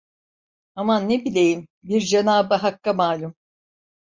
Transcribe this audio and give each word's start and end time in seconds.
Ama 0.75 0.99
ne 0.99 1.25
bileyim, 1.25 1.67
bir 1.83 2.01
Cenabı 2.01 2.53
Hakka 2.55 2.93
malum. 2.93 3.35